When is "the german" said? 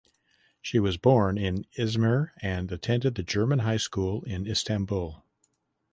3.13-3.59